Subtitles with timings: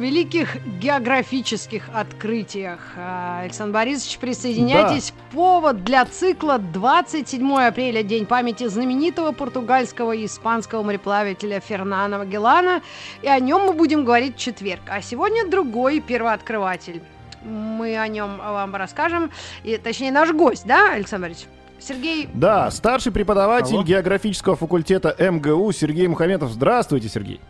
[0.00, 2.80] Великих географических открытиях.
[2.96, 5.12] А, Александр Борисович, присоединяйтесь.
[5.32, 12.82] Повод для цикла 27 апреля, День памяти знаменитого португальского и испанского мореплавателя Фернана Магеллана.
[13.22, 14.82] И о нем мы будем говорить в четверг.
[14.88, 17.02] А сегодня другой первооткрыватель.
[17.42, 19.30] Мы о нем вам расскажем.
[19.62, 21.48] И, точнее, наш гость, да, Александр Борисович?
[21.78, 22.28] Сергей...
[22.34, 23.84] Да, старший преподаватель Алло.
[23.84, 26.50] географического факультета МГУ Сергей Мухаметов.
[26.50, 27.40] Здравствуйте, Сергей.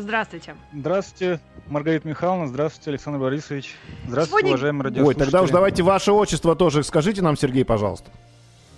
[0.00, 0.54] Здравствуйте.
[0.74, 3.74] Здравствуйте, Маргарита Михайловна, здравствуйте, Александр Борисович.
[4.06, 5.24] Здравствуйте, Сегодня- уважаемые Ой, радиослушатели.
[5.24, 8.10] тогда уж давайте ваше отчество тоже скажите нам, Сергей, пожалуйста.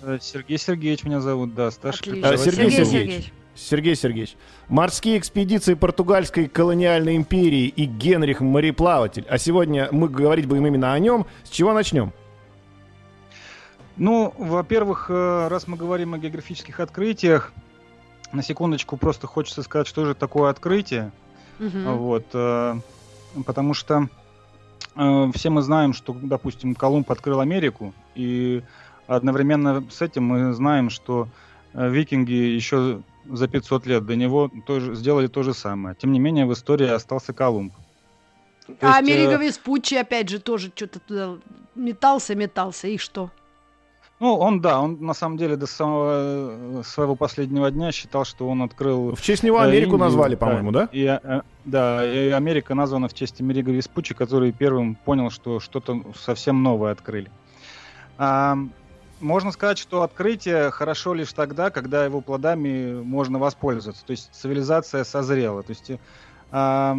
[0.03, 2.45] Э, Сергей Сергеевич меня зовут, да, старший преподаватель.
[2.45, 3.09] Сергей Сергей Сергеевич.
[3.09, 3.33] Сергеевич.
[3.57, 4.37] Сергей Сергеевич,
[4.69, 9.27] морские экспедиции португальской колониальной империи и Генрих мореплаватель.
[9.29, 11.27] А сегодня мы говорить будем именно о нем.
[11.43, 12.13] С чего начнем?
[13.97, 17.53] Ну, во-первых, э, раз мы говорим о географических открытиях,
[18.33, 21.13] на секундочку просто хочется сказать, что же такое открытие.
[21.59, 21.97] Мгм.
[21.97, 22.77] Вот, э,
[23.47, 24.09] потому что
[24.95, 28.63] э, все мы знаем, что, допустим, Колумб открыл Америку, и
[29.07, 31.29] одновременно с этим мы знаем, что
[31.75, 35.97] э, викинги еще за 500 лет до него тоже сделали то же самое.
[35.97, 37.75] Тем не менее, в истории остался Колумб.
[38.67, 41.37] То А есть, э, Америго Веспуччи, опять же, тоже что-то туда
[41.75, 43.31] метался, метался, и что?
[44.21, 48.49] Ну, он, да, он на самом деле до самого э, своего последнего дня считал, что
[48.49, 49.15] он открыл...
[49.15, 50.89] В честь него э, Америку Индию, назвали, по-моему, да?
[50.91, 56.03] И, э, да, и Америка названа в честь Америго Веспуччи, который первым понял, что что-то
[56.19, 57.31] совсем новое открыли.
[58.17, 58.59] А,
[59.21, 64.05] можно сказать, что открытие хорошо лишь тогда, когда его плодами можно воспользоваться.
[64.05, 65.63] То есть цивилизация созрела.
[65.63, 65.93] То есть
[66.51, 66.97] а,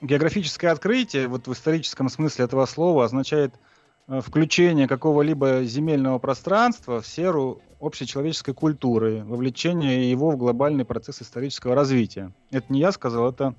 [0.00, 3.58] географическое открытие, вот в историческом смысле этого слова, означает э,
[4.08, 12.32] включение какого-либо земельного пространства в серу общечеловеческой культуры, вовлечение его в глобальный процесс исторического развития.
[12.50, 13.54] Это не я сказал, это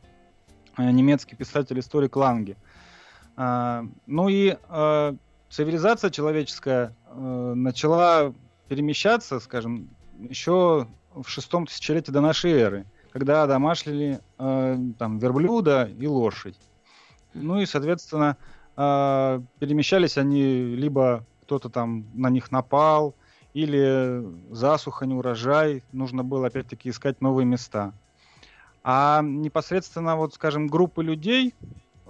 [0.78, 2.58] э, немецкий писатель-историк Ланге.
[3.36, 5.14] А, ну и э,
[5.50, 8.34] цивилизация человеческая э, начала
[8.68, 16.08] перемещаться, скажем, еще в шестом тысячелетии до нашей эры, когда домашнили э, там, верблюда и
[16.08, 16.58] лошадь.
[17.34, 18.38] Ну и, соответственно,
[18.78, 23.16] э, перемещались они либо кто-то там на них напал,
[23.54, 24.24] или
[24.54, 27.94] засуха, не урожай, нужно было опять-таки искать новые места.
[28.84, 31.56] А непосредственно, вот, скажем, группы людей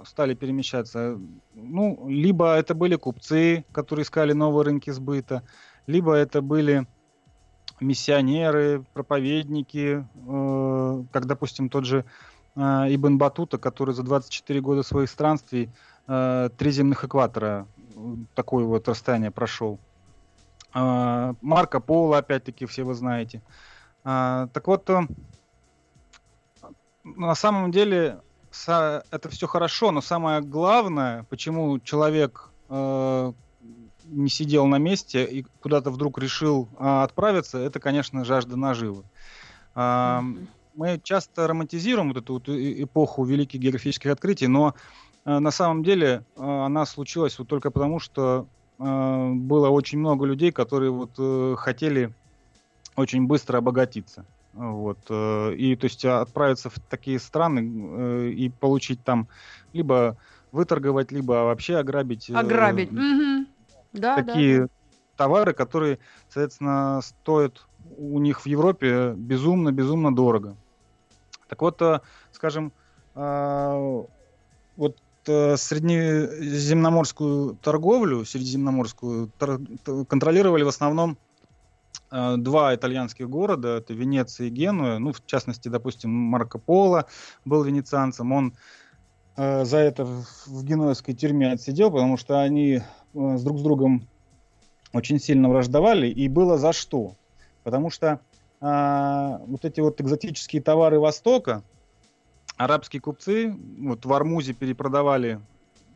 [0.06, 1.19] стали перемещаться,
[1.56, 5.44] ну, либо это были купцы, которые искали новые рынки сбыта,
[5.88, 6.85] либо это были
[7.79, 12.06] миссионеры, проповедники, э, как, допустим, тот же
[12.56, 15.69] э, Ибн Батута, который за 24 года своих странствий
[16.07, 19.79] э, три земных экватора э, такое вот расстояние прошел.
[20.73, 23.41] А, Марко Поло, опять-таки, все вы знаете.
[24.03, 25.07] А, Так вот, э,
[27.03, 33.34] на самом деле са- это все хорошо, но самое главное, почему человек э,
[34.03, 39.03] не сидел на месте и куда-то вдруг решил а, отправиться, это, конечно, жажда наживы.
[39.75, 40.50] Мгм.
[40.74, 45.83] Мы часто романтизируем вот эту вот э- эпоху великих географических открытий, но э, на самом
[45.83, 48.47] деле э, она случилась вот только потому, что
[48.79, 52.13] э, было очень много людей, которые вот э, хотели
[52.95, 54.25] очень быстро обогатиться.
[54.53, 54.99] Вот.
[55.09, 59.27] э, И то есть а, отправиться в такие страны э, и получить там
[59.73, 60.15] либо
[60.53, 62.29] выторговать, либо вообще ограбить.
[62.29, 62.89] э, Ограбить.
[63.91, 64.67] Да, такие да.
[65.17, 65.99] товары, которые,
[66.29, 67.67] соответственно, стоят
[67.97, 70.55] у них в Европе безумно-безумно дорого.
[71.49, 71.99] Так вот, э,
[72.31, 72.71] скажем,
[73.13, 74.09] вот
[74.77, 79.62] э, среднеземноморскую торговлю, средиземноморскую, тор-
[80.06, 81.18] контролировали в основном
[82.12, 87.06] э, два итальянских города, это Венеция и Генуя, ну, в частности, допустим, Марко Поло
[87.45, 88.53] был венецианцем, он
[89.35, 92.81] э, за это в, в генуэзской тюрьме отсидел, потому что они
[93.13, 94.07] э, с друг с другом
[94.94, 97.15] очень сильно враждовали, и было за что.
[97.63, 98.21] Потому что
[98.59, 101.63] а, вот эти вот экзотические товары Востока,
[102.57, 105.39] арабские купцы вот в Армузе перепродавали э,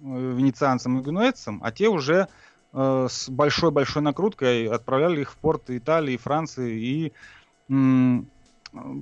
[0.01, 2.27] венецианцам и генуэзцам, а те уже
[2.73, 7.13] э, с большой-большой накруткой отправляли их в порты Италии, Франции и
[7.69, 8.29] м,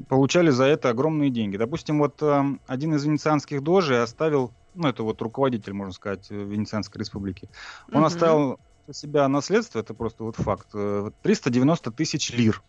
[0.07, 1.57] получали за это огромные деньги.
[1.57, 6.35] Допустим, вот э, один из венецианских дожей оставил, ну это вот руководитель, можно сказать, э,
[6.35, 7.49] Венецианской республики,
[7.87, 8.05] он Мгм.
[8.05, 8.57] оставил
[8.87, 12.63] у себя наследство, это просто вот факт, э, 390 тысяч лир.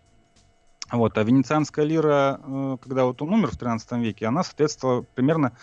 [0.93, 5.57] Вот, а венецианская лира, э, когда вот он умер в 13 веке, она соответствовала примерно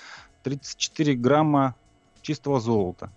[0.44, 1.76] 34 грамма
[2.22, 3.12] чистого золота.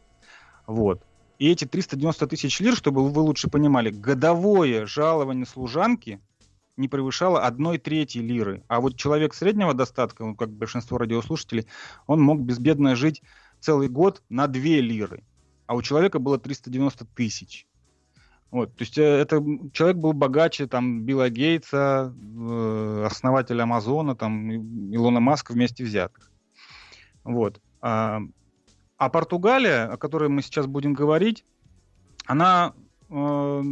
[0.66, 1.02] Вот.
[1.38, 6.20] И эти 390 тысяч лир, чтобы вы лучше понимали, годовое жалование служанки
[6.76, 8.62] не превышало одной трети лиры.
[8.68, 11.66] А вот человек среднего достатка, ну, как большинство радиослушателей,
[12.06, 13.22] он мог безбедно жить
[13.60, 15.22] целый год на 2 лиры.
[15.66, 17.66] А у человека было 390 тысяч.
[18.50, 19.40] Вот, то есть э, это
[19.72, 24.50] человек был богаче там Билла Гейтса, э, основателя Амазона, там
[24.92, 26.30] Илона Маска вместе взятых.
[27.22, 27.60] Вот.
[27.80, 28.20] А,
[28.96, 31.44] а Португалия, о которой мы сейчас будем говорить,
[32.26, 32.74] она
[33.08, 33.62] э,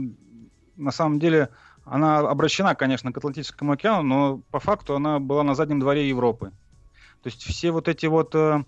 [0.77, 1.49] на самом деле
[1.85, 6.53] она обращена, конечно, к Атлантическому океану, но по факту она была на заднем дворе Европы.
[7.23, 8.65] То есть все вот эти вот э,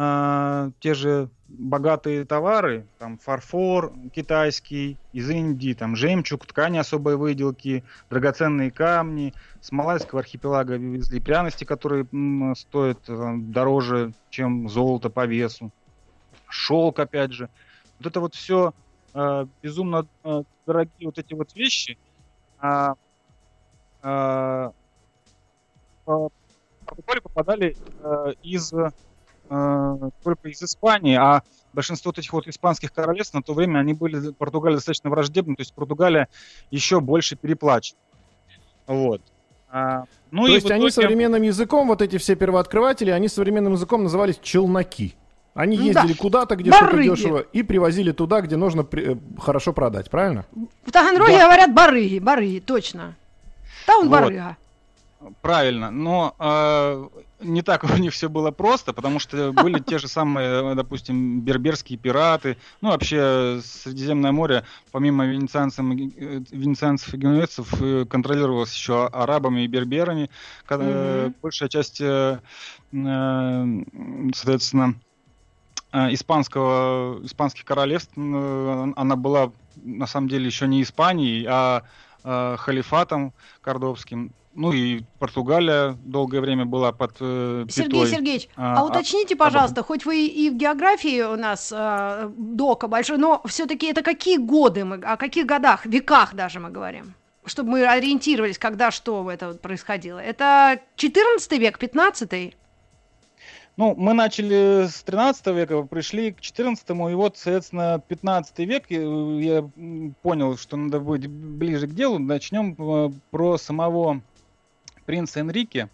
[0.00, 7.84] э, те же богатые товары, там фарфор китайский из Индии, там жемчуг, ткани особой выделки,
[8.08, 15.26] драгоценные камни, с Малайского архипелага везли пряности, которые м, стоят э, дороже, чем золото по
[15.26, 15.70] весу
[16.50, 17.48] шелк, опять же.
[17.98, 18.72] Вот это вот все
[19.14, 21.98] э, безумно э, дорогие вот эти вот вещи.
[22.58, 22.94] А,
[24.02, 24.70] э,
[26.06, 26.30] в
[27.22, 28.72] попадали э, из
[29.50, 31.42] только из Испании, а
[31.72, 35.62] большинство вот этих вот испанских королевств на то время они были Португалии достаточно враждебны, то
[35.62, 36.28] есть Португалия
[36.70, 38.00] еще больше переплачивала.
[38.86, 39.22] Вот.
[39.68, 40.80] А, ну то есть итоге...
[40.80, 45.14] они современным языком, вот эти все первооткрыватели, они современным языком назывались челноки.
[45.52, 46.18] Они ездили да.
[46.18, 50.44] куда-то, где что-то дешево, и привозили туда, где нужно при, э, хорошо продать, правильно?
[50.84, 51.44] В Таганроге да.
[51.44, 53.16] говорят барыги, барыги, точно.
[53.84, 54.20] Там он вот.
[54.20, 54.56] барыга.
[55.42, 57.08] Правильно, но э,
[57.40, 61.98] не так у них все было просто, потому что были те же самые, допустим, берберские
[61.98, 69.62] пираты, ну вообще Средиземное море, помимо венецианцев, э, венецианцев и генуэзцев, э, контролировалось еще арабами
[69.62, 70.30] и берберами.
[70.68, 71.34] Mm-hmm.
[71.42, 72.02] Большая часть,
[74.34, 74.94] соответственно,
[75.92, 79.50] Э, испанского, испанских королевств, она была
[79.82, 81.82] на самом деле еще не Испанией, а
[82.22, 84.32] э, халифатом кордовским.
[84.54, 89.84] Ну и Португалия долгое время была под э, Сергей Сергеевич, а, а уточните, пожалуйста, а...
[89.84, 94.84] хоть вы и в географии у нас э, дока большой, но все-таки это какие годы
[94.84, 97.14] мы, о каких годах, веках даже мы говорим?
[97.46, 100.18] Чтобы мы ориентировались, когда что это происходило.
[100.18, 102.54] Это 14 век, 15
[103.76, 109.66] ну, мы начали с 13 века, пришли к 14 и вот, соответственно, 15 век, я
[110.20, 112.18] понял, что надо быть ближе к делу.
[112.18, 114.20] Начнем э, про самого
[115.10, 115.88] принца Энрике,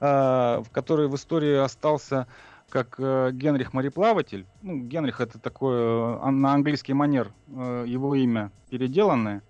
[0.00, 2.26] э, который в истории остался
[2.70, 4.46] как э, Генрих Мореплаватель.
[4.62, 9.42] Ну, Генрих это такое на английский манер его имя переделанное.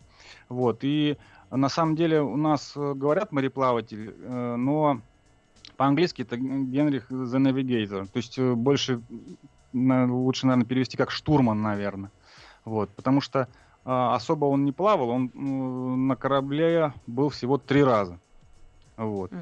[0.49, 0.81] Вот.
[0.83, 1.17] И
[1.53, 5.01] на самом деле у нас говорят мореплаватель, но
[5.77, 8.07] по-английски это Генрих the Navigator.
[8.07, 9.01] То есть э, больше
[9.73, 12.11] лучше, наверное, перевести как штурман, наверное.
[12.65, 13.47] Вот, потому что
[13.85, 18.19] а, особо он не плавал, он на корабле был всего три раза.
[18.99, 19.33] Вот.
[19.33, 19.41] Угу.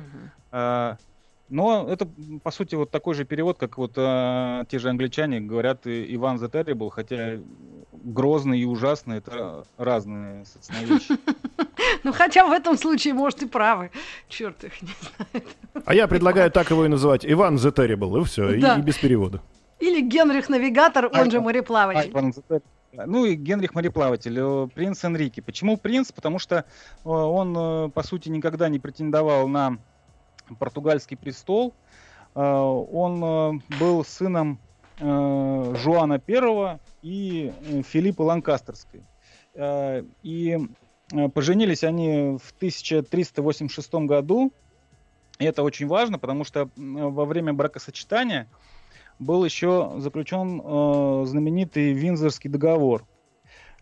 [0.53, 0.97] А,
[1.49, 2.09] но это,
[2.43, 6.51] по сути, вот такой же перевод, как вот а, те же англичане говорят Иван the
[6.51, 7.39] Terrible, хотя
[7.93, 10.45] грозный и ужасный это разные,
[10.83, 11.15] вещи.
[12.05, 13.91] Ну, хотя в этом случае, может, и правы.
[14.29, 15.47] Черт их не знает.
[15.85, 17.25] А я предлагаю так его и называть.
[17.25, 19.41] Иван the Terrible, и все, и, без перевода.
[19.81, 22.13] Или Генрих Навигатор, он же мореплаватель.
[23.05, 25.43] Ну и Генрих мореплаватель, э, принц Энрике.
[25.43, 26.13] Почему принц?
[26.13, 29.79] Потому что э, он, э, по сути, никогда не претендовал на
[30.59, 31.75] португальский престол.
[32.35, 34.61] Он был сыном
[35.01, 39.03] Жуана I и Филиппа Ланкастерской.
[40.23, 40.59] И
[41.33, 44.53] поженились они в 1386 году.
[45.39, 48.47] И это очень важно, потому что во время бракосочетания
[49.19, 53.05] был еще заключен знаменитый Винзорский договор.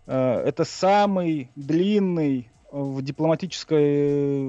[0.07, 4.43] это самый длинный в дипломатической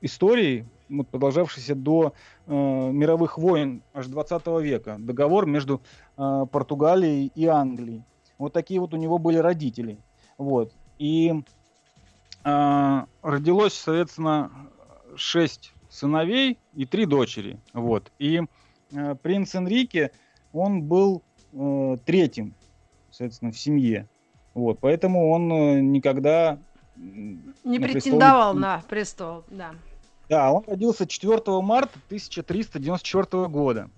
[0.00, 2.14] истории вот, продолжавшийся до
[2.46, 4.96] э, мировых войн аж 20 века.
[4.98, 5.82] Договор между
[6.16, 8.04] э, Португалией и Англией.
[8.38, 9.98] Вот такие вот у него были родители.
[10.38, 10.72] Вот.
[10.98, 11.34] И
[12.44, 14.50] э, родилось, соответственно,
[15.16, 17.58] шесть сыновей и три дочери.
[17.72, 18.10] Вот.
[18.18, 18.42] И
[18.92, 20.12] э, принц Энрике,
[20.58, 21.22] он был
[21.52, 22.54] э, третьим,
[23.10, 24.08] соответственно, в семье.
[24.54, 24.78] Вот.
[24.80, 26.58] Поэтому он э, никогда
[26.96, 28.60] не претендовал престол...
[28.60, 29.74] на престол, да.
[30.28, 33.90] Да, он родился 4 марта 1394 года.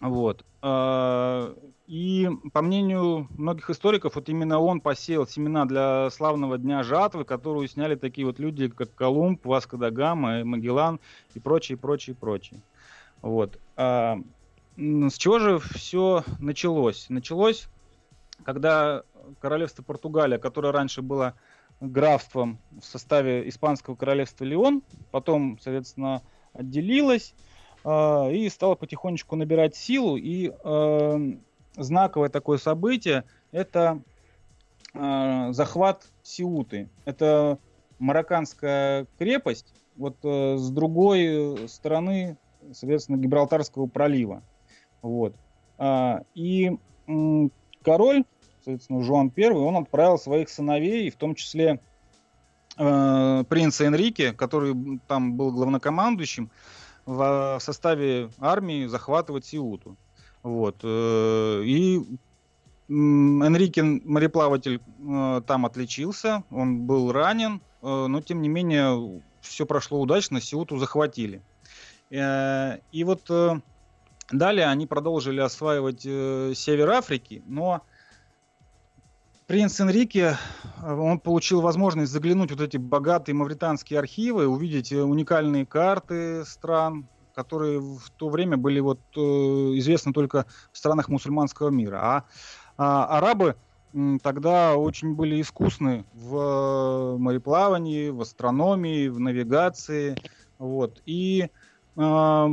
[0.00, 0.44] Вот.
[0.62, 1.54] А,
[1.86, 7.68] и по мнению многих историков, вот именно он посеял семена для славного дня жатвы, которую
[7.68, 11.00] сняли такие вот люди, как Колумб, Васко да Гама, Магеллан
[11.34, 12.60] и прочие, прочие, прочие.
[13.20, 13.58] Вот.
[14.76, 17.06] С чего же все началось?
[17.08, 17.68] Началось,
[18.42, 19.04] когда
[19.40, 21.34] королевство Португалия, которое раньше было
[21.80, 27.34] графством в составе испанского королевства Леон, потом, соответственно, отделилось
[27.84, 30.16] э, и стало потихонечку набирать силу.
[30.16, 31.32] И э,
[31.76, 34.02] знаковое такое событие– это
[34.92, 36.88] э, захват Сиуты.
[37.04, 37.58] Это
[38.00, 42.38] марокканская крепость, вот э, с другой стороны,
[42.72, 44.42] соответственно, Гибралтарского пролива.
[45.04, 45.34] Вот.
[45.76, 46.72] А, и
[47.82, 48.24] король
[48.64, 51.80] соответственно, Жуан I, он отправил своих сыновей, в том числе
[52.78, 56.50] э, принца Энрике, который там был главнокомандующим,
[57.04, 59.96] в, составе армии захватывать Сиуту.
[60.42, 60.76] Вот.
[60.82, 62.00] Э, и
[62.88, 70.40] Энрике, мореплаватель, э, там отличился, он был ранен, но тем не менее все прошло удачно,
[70.40, 71.42] Сиуту захватили.
[72.10, 73.30] И вот
[74.30, 77.82] далее они продолжили осваивать э, север Африки, но
[79.46, 80.36] принц Энрике,
[80.82, 87.06] он получил возможность заглянуть в вот эти богатые мавританские архивы, увидеть э, уникальные карты стран,
[87.34, 92.00] которые в то время были вот э, известны только в странах мусульманского мира.
[92.02, 92.24] А,
[92.76, 93.56] а арабы
[94.22, 100.16] тогда очень были искусны в э, мореплавании, в астрономии, в навигации.
[100.58, 101.00] Вот.
[101.06, 101.48] И
[101.96, 102.46] э,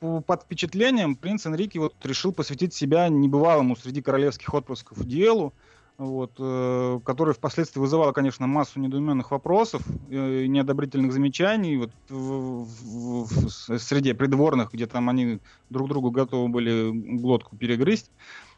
[0.00, 5.52] под впечатлением принц Энрике вот решил посвятить себя небывалому среди королевских отпусков делу,
[5.98, 13.24] вот, э, которое впоследствии вызывало, конечно, массу недоуменных вопросов э, неодобрительных замечаний вот, в, в,
[13.68, 18.10] в среде придворных, где там они друг другу готовы были глотку перегрызть.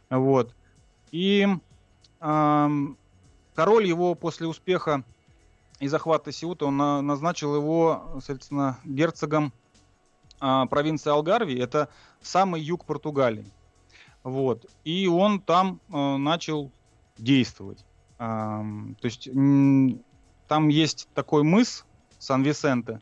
[0.08, 0.54] Вот.
[1.10, 1.48] И
[2.20, 2.68] э,
[3.56, 5.02] король его после успеха
[5.80, 9.52] и захвата Сиута, он на, назначил его, соответственно, герцогом
[10.42, 11.88] а, провинции Алгарви, это
[12.20, 13.46] самый юг Португалии.
[14.24, 14.66] Вот.
[14.82, 16.72] И он там а, начал
[17.16, 17.84] действовать.
[18.18, 18.64] А,
[19.00, 20.02] то есть м,
[20.48, 21.86] там есть такой мыс
[22.18, 23.00] Сан-Висенте,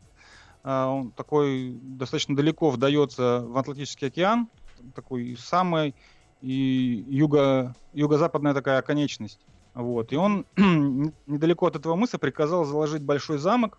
[0.63, 4.51] а, он такой достаточно далеко вдается в Атлантический океан,
[4.95, 5.95] такой самый
[6.43, 9.41] и юго, юго-западная такая оконечность.
[9.73, 10.13] Вот.
[10.13, 13.79] И он недалеко от этого мыса приказал заложить большой замок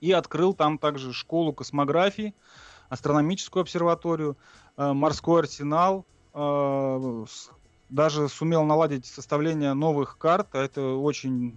[0.00, 2.34] и открыл там также школу космографии,
[2.88, 4.36] астрономическую обсерваторию,
[4.76, 6.04] э, морской арсенал,
[6.34, 7.24] э,
[7.88, 11.54] даже сумел наладить составление новых карт, а это очень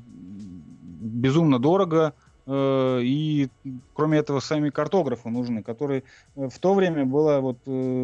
[1.02, 2.14] безумно дорого,
[2.46, 3.50] э, и
[3.94, 6.04] кроме этого сами картографы нужны, которые
[6.36, 7.58] в то время было вот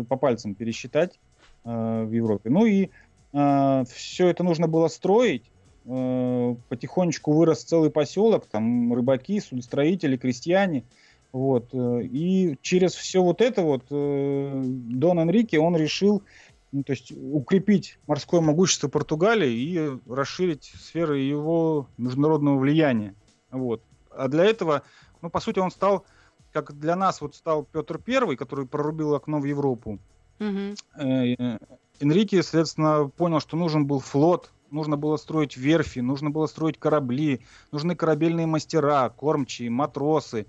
[0.07, 1.19] по пальцам пересчитать
[1.63, 2.49] в Европе.
[2.49, 2.89] Ну и
[3.33, 5.51] все это нужно было строить,
[5.83, 10.83] потихонечку вырос целый поселок, там рыбаки, судостроители, крестьяне–
[11.37, 11.69] вот.
[11.73, 16.23] Э, и через все вот это вот э, Дон Энрике, он решил
[16.71, 23.13] ну, то есть укрепить морское могущество Португалии и расширить сферы его международного влияния.
[23.51, 23.81] Вот.
[24.09, 24.81] А для этого,
[25.21, 26.05] ну, по сути, он стал,
[26.51, 29.99] как для нас вот стал Петр Первый, который прорубил окно в Европу.
[30.39, 31.59] Mm-hmm.
[31.99, 37.41] Энрике, соответственно, понял, что нужен был флот, нужно было строить верфи, нужно было строить корабли,
[37.71, 40.47] нужны корабельные мастера, кормчие, матросы.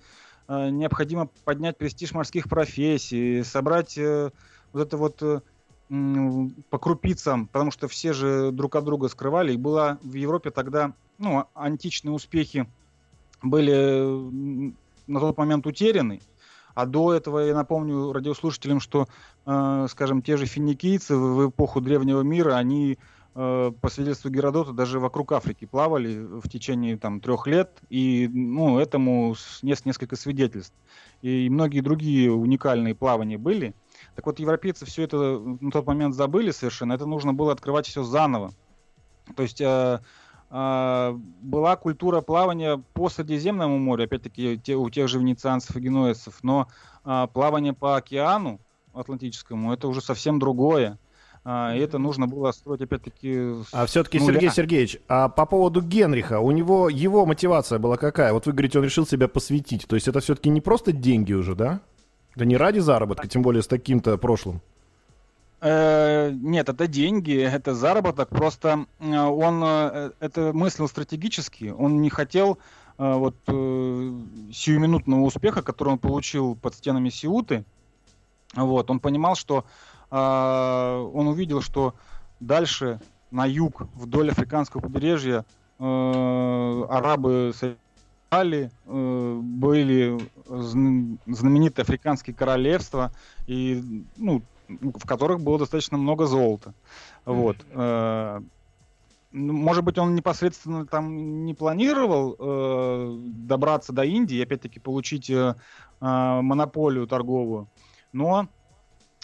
[0.48, 4.30] Э, необходимо поднять престиж морских профессий, собрать э,
[4.72, 5.40] вот это вот э,
[6.70, 9.52] по крупицам, потому что все же друг от друга скрывали.
[9.52, 12.66] И была в Европе тогда, ну, античные успехи
[13.42, 14.72] были
[15.06, 16.20] на тот момент утеряны.
[16.74, 19.06] А до этого я напомню радиослушателям, что,
[19.44, 22.98] э, скажем, те же финикийцы в эпоху древнего мира, они
[23.38, 29.36] по свидетельству Геродота, даже вокруг Африки плавали в течение там, трех лет, и ну, этому
[29.62, 30.74] есть несколько свидетельств.
[31.22, 33.76] И многие другие уникальные плавания были.
[34.16, 38.02] Так вот, европейцы все это на тот момент забыли совершенно, это нужно было открывать все
[38.02, 38.52] заново.
[39.36, 40.00] То есть э,
[40.50, 46.42] э, была культура плавания по Средиземному морю, опять-таки те, у тех же венецианцев и генуэзцев,
[46.42, 46.66] но
[47.04, 48.58] э, плавание по океану
[48.94, 50.98] Атлантическому это уже совсем другое.
[51.50, 53.54] А, и это нужно было строить опять-таки.
[53.72, 58.34] А все-таки, Сергей Сергеевич, а по поводу Генриха, у него его мотивация была какая?
[58.34, 59.86] Вот вы говорите, он решил себя посвятить.
[59.88, 61.80] То есть это все-таки не просто деньги уже, да?
[62.36, 64.60] Это не ради заработка, тем более с таким-то прошлым.
[65.62, 68.28] Э, нет, это деньги, это заработок.
[68.28, 71.74] Просто э, он э, это мыслил стратегически.
[71.76, 72.58] Он не хотел
[72.98, 77.64] вот сиюминутного успеха, который он получил под стенами Сиуты.
[78.54, 79.64] Вот, он понимал, что
[80.10, 81.94] он увидел, что
[82.40, 83.00] дальше
[83.30, 85.44] на юг, вдоль африканского побережья,
[85.78, 87.52] э, арабы
[88.30, 93.12] Али э, были знаменитые африканские королевства,
[93.46, 96.74] и, ну, в которых было достаточно много золота.
[97.24, 97.56] Вот.
[97.70, 98.40] Э,
[99.32, 105.54] ну, может быть, он непосредственно там не планировал э, добраться до Индии, опять-таки получить э,
[106.00, 107.68] монополию торговую,
[108.12, 108.48] но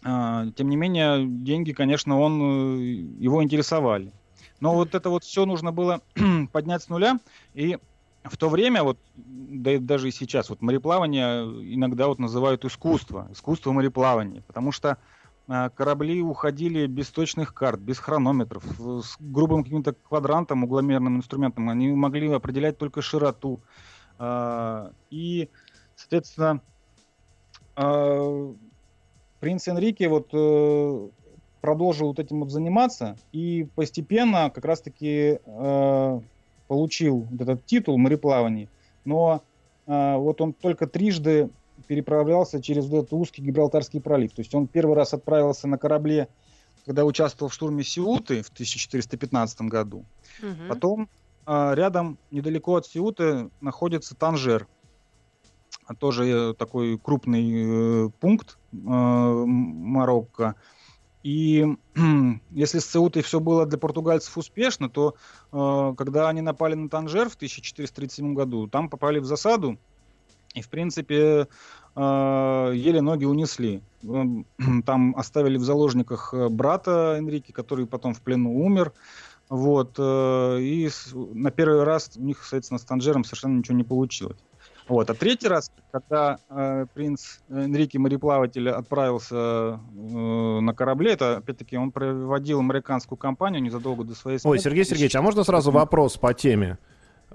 [0.04, 2.82] тем не менее деньги, конечно, он э,
[3.18, 4.12] его интересовали.
[4.60, 6.02] Но вот это вот все нужно было
[6.52, 7.18] поднять с нуля,
[7.54, 7.78] и
[8.22, 11.42] в то время, вот, да и даже и сейчас, вот мореплавание
[11.74, 14.98] иногда вот называют искусство, искусство мореплавания, потому что
[15.48, 21.88] э, корабли уходили без точных карт, без хронометров, с грубым каким-то квадрантом, угломерным инструментом, они
[21.92, 23.62] могли определять только широту.
[24.18, 25.48] Э, и,
[25.96, 26.60] соответственно,
[27.76, 28.54] э,
[29.44, 31.08] принц Энрике вот э,
[31.60, 36.20] продолжил вот этим вот заниматься, и постепенно как раз-таки э,
[36.66, 38.70] получил вот этот титул мореплавания,
[39.04, 39.42] но
[39.86, 41.50] э, вот он только трижды
[41.86, 44.32] переправлялся через вот этот узкий Гибралтарский пролив.
[44.32, 46.28] То есть он первый раз отправился на корабле,
[46.86, 50.06] когда участвовал в штурме Сиуты в 1415 году.
[50.42, 50.68] Угу.
[50.70, 51.10] Потом
[51.46, 54.66] э, рядом, недалеко от Сиуты, находится Танжер.
[55.98, 60.54] Тоже э, такой крупный э, пункт э, Марокко.
[61.22, 61.66] И
[62.50, 65.14] если с Цеутой все было для португальцев успешно, то
[65.52, 69.78] э, когда они напали на Танжер в 1437 году, там попали в засаду
[70.54, 71.48] и, в принципе,
[71.96, 73.82] э, еле ноги унесли.
[74.04, 74.46] Эм,
[74.86, 78.92] там оставили в заложниках э, брата Энрике, который потом в плену умер.
[79.48, 80.90] Вот, э, и
[81.32, 84.38] на первый раз у них, соответственно, с Танжером совершенно ничего не получилось.
[84.86, 85.08] Вот.
[85.08, 91.90] А третий раз, когда э, принц Энрике мореплаватель отправился э, на корабле, это опять-таки он
[91.90, 94.58] проводил американскую кампанию незадолго до своей смерти.
[94.58, 96.78] Ой, Сергей Сергеевич, а можно сразу вопрос по теме?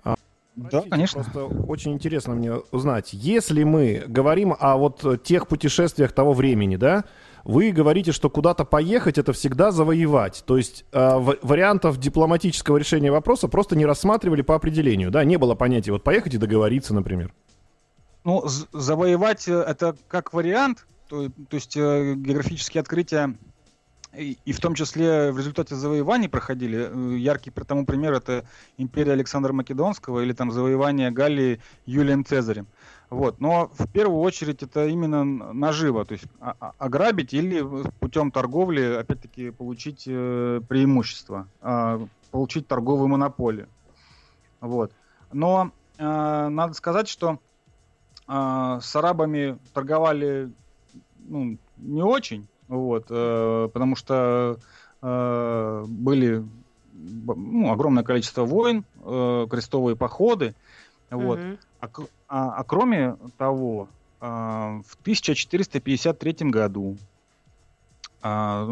[0.03, 0.15] А,
[0.55, 1.23] да, конечно.
[1.23, 3.13] Просто очень интересно мне узнать.
[3.13, 7.05] Если мы говорим о вот тех путешествиях того времени, да,
[7.49, 10.43] вы говорите, что куда-то поехать это всегда завоевать.
[10.45, 15.23] То есть э, вариантов дипломатического решения вопроса просто не рассматривали по определению, да?
[15.23, 17.33] Не было понятия вот поехать и договориться, например.
[18.23, 23.35] Ну, завоевать э, это как вариант, то, то есть э, географические открытия
[24.15, 26.89] и, в том числе в результате завоеваний проходили.
[26.91, 28.45] Э, яркий тому пример это
[28.77, 32.67] империя Александра Македонского или там завоевание Галлии Юлием Цезарем.
[33.09, 33.39] Вот.
[33.39, 36.25] Но в первую очередь это именно наживо, то есть
[36.77, 37.65] ограбить или
[37.99, 43.67] путем торговли, опять-таки, получить э, преимущество, э, получить торговую монополию.
[44.61, 44.91] Вот.
[45.31, 46.03] Но э,
[46.49, 47.39] надо сказать, что
[48.27, 50.51] с арабами торговали
[51.17, 54.59] ну, не очень, вот, э, потому что
[55.01, 56.45] были
[56.93, 60.53] ну, огромное количество войн, крестовые походы,
[61.09, 61.39] вот.
[61.39, 61.57] Mm-hmm.
[61.79, 61.89] А,
[62.27, 63.87] а, а кроме того,
[64.19, 66.97] а, в 1453 году
[68.21, 68.67] а,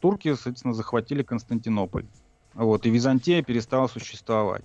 [0.00, 2.06] турки, соответственно, захватили Константинополь.
[2.54, 4.64] Вот, и Византия перестала существовать.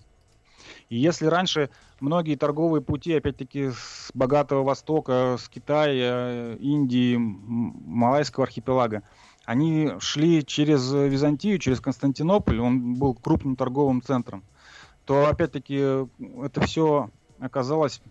[0.90, 9.04] И если раньше многие торговые пути, опять-таки, с Богатого Востока, с Китая, Индии, Малайского архипелага,
[9.46, 14.44] они шли через Византию, через Константинополь, он был крупным торговым центром,
[15.06, 16.06] то, опять-таки,
[16.44, 18.02] это все оказалось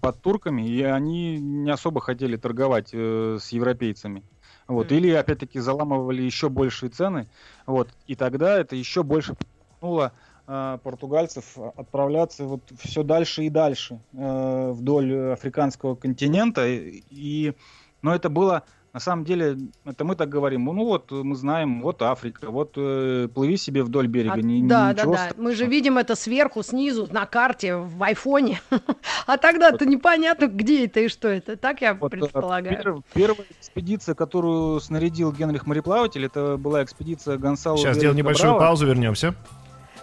[0.00, 4.22] под турками, и они не особо хотели торговать э, с европейцами.
[4.66, 4.90] Вот.
[4.90, 4.96] Mm.
[4.96, 7.28] Или, опять-таки, заламывали еще большие цены.
[7.66, 7.90] Вот.
[8.06, 10.12] И тогда это еще больше подтолкнуло
[10.46, 16.66] э, португальцев отправляться вот все дальше и дальше э, вдоль африканского континента.
[16.66, 17.52] И,
[18.00, 22.00] но это было на самом деле, это мы так говорим, ну вот мы знаем, вот
[22.00, 24.34] Африка, вот э, плыви себе вдоль берега.
[24.34, 25.30] А, не, да, да, да.
[25.36, 28.60] Мы же видим это сверху, снизу, на карте, в айфоне.
[29.26, 31.56] а тогда-то непонятно, где это и что это.
[31.56, 32.76] Так я вот, э, предполагаю.
[32.76, 38.86] Пер, первая экспедиция, которую снарядил Генрих Мореплаватель, это была экспедиция Гонсало Сейчас сделаем небольшую паузу,
[38.86, 39.34] вернемся.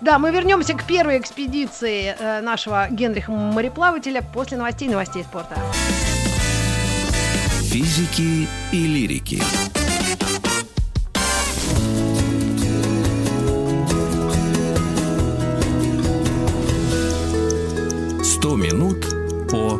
[0.01, 5.56] Да, мы вернемся к первой экспедиции э, нашего Генриха Мореплавателя после новостей новостей спорта
[7.71, 9.41] физики и лирики.
[18.21, 19.05] Сто минут
[19.49, 19.79] по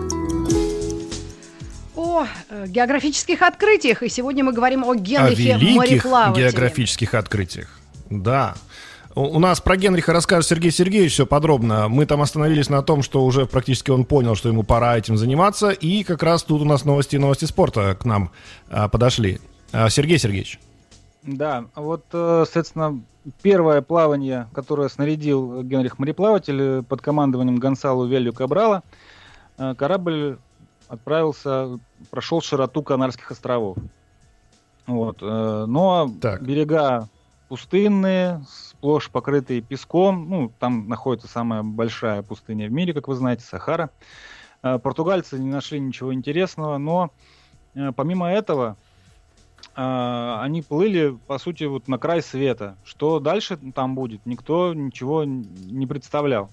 [1.98, 4.04] о э, географических открытиях.
[4.04, 7.78] И сегодня мы говорим о Генрихе о великих географических открытиях.
[8.10, 8.56] Да.
[9.16, 11.90] У нас про Генриха расскажет Сергей Сергеевич все подробно.
[11.90, 15.70] Мы там остановились на том, что уже практически он понял, что ему пора этим заниматься.
[15.72, 18.32] И как раз тут у нас новости и новости спорта к нам
[18.70, 19.40] а, подошли.
[19.74, 20.60] А, Сергей Сергеевич.
[21.24, 23.02] Да, вот, э, соответственно,
[23.42, 28.82] первое плавание, которое снарядил Генрих мореплаватель э, под командованием Гонсалу Велью Кабрала,
[29.58, 30.40] э, корабль
[30.88, 33.78] отправился, прошел широту Канарских островов.
[34.88, 35.22] Вот.
[35.22, 36.42] Но так.
[36.42, 37.08] берега
[37.48, 38.44] пустынные,
[38.82, 40.28] сплошь покрытые песком.
[40.28, 43.92] Ну, там находится самая большая пустыня в мире, как вы знаете, Сахара.
[44.62, 47.12] Португальцы не нашли ничего интересного, но
[47.96, 48.76] помимо этого
[49.76, 52.76] а, они плыли, по сути, вот на край света.
[52.84, 56.50] Что дальше там будет, никто ничего не представлял.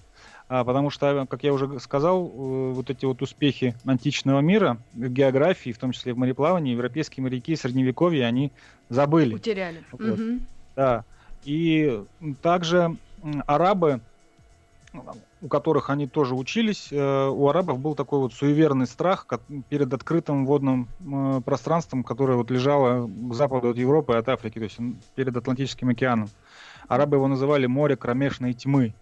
[0.47, 5.09] А, потому что, как я уже сказал, э, вот эти вот успехи античного мира в
[5.09, 8.51] географии, в том числе в мореплавании, европейские моряки средневековья, они
[8.87, 9.35] забыли.
[9.35, 9.83] Утеряли.
[9.91, 10.19] Вот.
[10.19, 10.39] Угу.
[10.75, 11.03] Да.
[11.43, 12.03] И
[12.41, 12.95] также
[13.45, 14.01] арабы
[15.41, 19.27] у которых они тоже учились, э, у арабов был такой вот суеверный страх
[19.69, 20.87] перед открытым водным
[21.45, 24.77] пространством, которое вот лежало к западу от Европы и от Африки, то есть
[25.15, 26.29] перед Атлантическим океаном.
[26.87, 28.93] Арабы его называли море кромешной тьмы.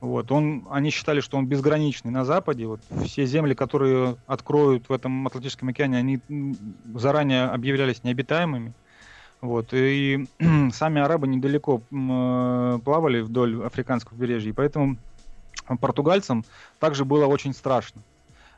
[0.00, 0.30] Вот.
[0.30, 2.66] Он, они считали, что он безграничный на Западе.
[2.66, 6.20] Вот все земли, которые откроют в этом Атлантическом океане, они
[6.94, 8.72] заранее объявлялись необитаемыми.
[9.46, 9.72] Вот.
[9.72, 10.26] И,
[10.72, 14.96] сами арабы недалеко э, плавали вдоль африканского побережья, и поэтому
[15.80, 16.44] португальцам
[16.78, 18.02] также было очень страшно.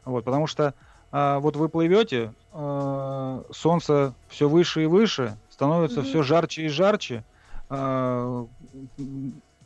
[0.05, 0.75] Вот, потому что
[1.11, 6.05] а, вот вы плывете, а, солнце все выше и выше, становится mm-hmm.
[6.05, 7.25] все жарче и жарче.
[7.71, 8.47] А,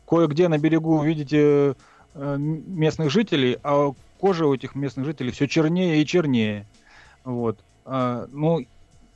[0.07, 1.75] кое-где на берегу видите
[2.15, 6.67] а, местных жителей, а кожа у этих местных жителей все чернее и чернее.
[7.25, 7.59] Вот.
[7.85, 8.65] А, ну,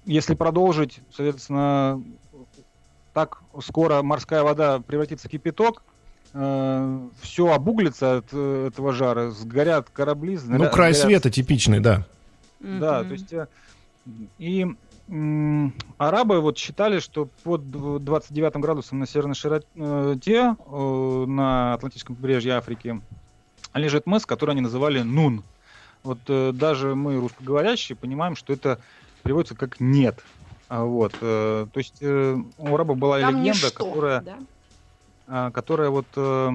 [0.07, 2.03] если продолжить, соответственно,
[3.13, 5.83] так скоро морская вода превратится в кипяток,
[6.33, 10.37] э, все обуглится от э, этого жара, сгорят корабли.
[10.37, 11.07] Сгорят, ну, край сгорят...
[11.07, 12.07] света типичный, да.
[12.61, 13.33] Да, то есть...
[13.33, 13.49] Э,
[14.39, 14.67] и
[15.09, 22.55] м, арабы вот считали, что под 29 градусом на северной широте э, на Атлантическом побережье
[22.55, 23.01] Африки
[23.75, 25.43] лежит мыс, который они называли Нун.
[26.03, 28.79] Вот э, даже мы, русскоговорящие, понимаем, что это
[29.27, 30.23] переводится как «нет».
[30.69, 34.21] А вот, э, то есть э, у арабов была Там легенда, ничто, которая...
[34.21, 34.39] Да?
[35.29, 36.55] А, которая вот э,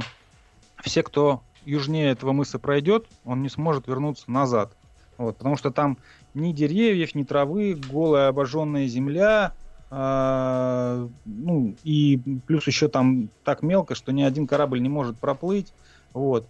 [0.83, 4.73] все, кто южнее этого мыса пройдет, он не сможет вернуться назад.
[5.17, 5.97] Вот, потому что там
[6.33, 9.53] ни деревьев, ни травы, голая обожженная земля,
[9.89, 15.73] э, ну и плюс еще там так мелко, что ни один корабль не может проплыть.
[16.13, 16.47] Вот.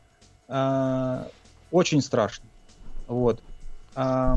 [0.48, 1.26] Э,
[1.72, 2.46] очень страшно.
[3.08, 3.42] Вот.
[3.96, 4.36] Э,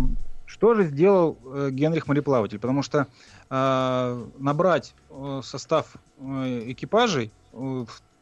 [0.54, 2.60] что же сделал э, Генрих мореплаватель?
[2.60, 3.08] Потому что
[3.50, 7.32] э, набрать э, состав э, экипажей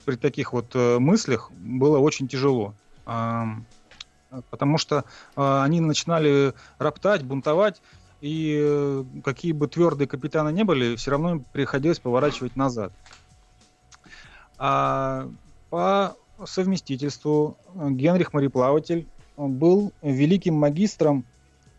[0.07, 2.75] при таких вот э, мыслях было очень тяжело.
[3.05, 5.05] Потому что
[5.37, 7.83] а, они начинали роптать, бунтовать,
[8.23, 12.93] и э, какие бы твердые капитаны не были, все равно им приходилось поворачивать назад.
[14.57, 15.29] А
[15.69, 16.17] по
[16.47, 21.27] совместительству э, Генрих Мореплаватель был великим магистром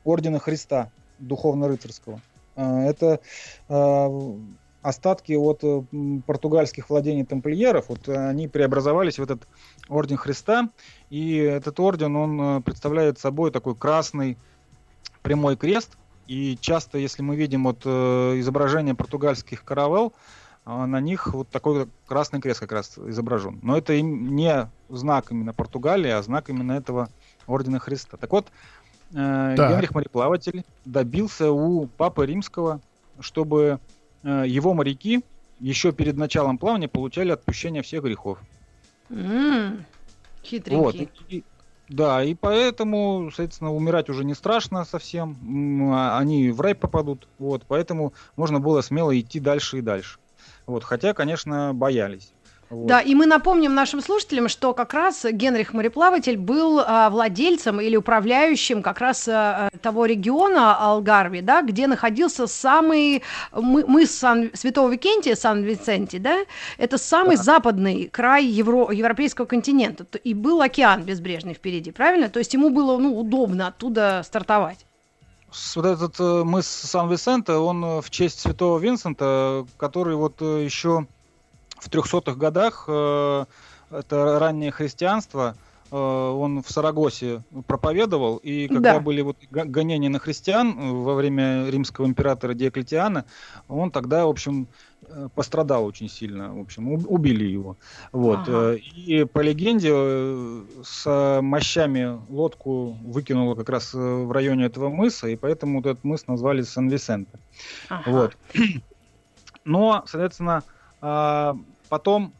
[0.03, 2.19] Ордена Христа Духовно-Рыцарского.
[2.55, 3.19] Это
[4.83, 5.81] остатки от э,
[6.27, 9.47] португальских владений тамплиеров, вот э, они преобразовались в этот
[9.87, 10.69] орден Христа,
[11.09, 14.37] и этот орден, он э, представляет собой такой красный
[15.23, 20.13] прямой крест, и часто, если мы видим вот изображение португальских каравел,
[20.65, 23.59] на них вот такой красный крест как раз изображен.
[23.61, 27.09] Но это не знак именно Португалии, а знак именно этого
[27.45, 28.15] ордена Христа.
[28.15, 28.51] Так вот,
[29.13, 29.69] да.
[29.69, 32.81] Генрих Мореплаватель добился у Папы Римского,
[33.19, 33.79] чтобы
[34.23, 35.23] Э, его моряки
[35.59, 38.39] еще перед началом плавания получали отпущение всех грехов.
[39.09, 39.83] Mm,
[40.43, 40.77] хитренький.
[40.77, 40.95] Вот.
[41.29, 41.43] И,
[41.89, 45.93] да, и поэтому, соответственно, умирать уже не страшно совсем.
[45.93, 47.27] А, они в рай попадут.
[47.37, 50.19] Вот, поэтому можно было смело идти дальше и дальше.
[50.65, 52.31] Вот, хотя, конечно, боялись.
[52.69, 52.87] Вот.
[52.87, 57.95] Да, и мы напомним нашим слушателям, что как раз Генрих Мореплаватель был а, владельцем или
[57.95, 64.91] управляющим как раз а, того региона Алгарви, да, где находился самый мы, мы Сан, Святого
[64.91, 66.45] Викентия, Сан-Винсенти, да,
[66.77, 67.43] это самый да.
[67.43, 72.29] западный край Евро, европейского континента, и был океан безбрежный впереди, правильно?
[72.29, 74.85] То есть ему было ну, удобно оттуда стартовать.
[75.75, 81.05] Вот этот э, мыс Сан-Висенте, он э, в честь Святого Винсента, который вот э, еще
[81.83, 83.45] в 300-х годах, э,
[83.91, 85.55] это раннее христианство,
[85.91, 88.99] он в Сарагосе проповедовал, и когда да.
[88.99, 93.25] были вот гонения на христиан во время римского императора Диоклетиана,
[93.67, 94.67] он тогда, в общем,
[95.09, 97.77] Э, пострадал очень сильно, в общем, убили его.
[98.11, 98.39] Вот.
[98.47, 98.73] Ага.
[98.73, 105.27] Э, и по легенде э, с мощами лодку выкинуло как раз в районе этого мыса,
[105.27, 107.39] и поэтому вот этот мыс назвали Сан-Висенте.
[107.89, 108.11] Ага.
[108.11, 108.37] Вот.
[109.65, 110.63] Но, соответственно,
[111.89, 112.33] потом